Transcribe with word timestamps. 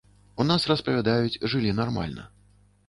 У 0.43 0.47
нас 0.51 0.65
распавядаюць, 0.71 1.39
жылі 1.55 1.79
нармальна. 1.83 2.29